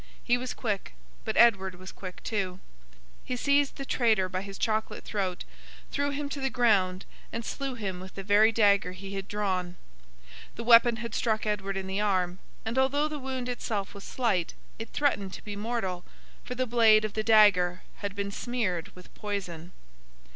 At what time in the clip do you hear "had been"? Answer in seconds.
17.97-18.31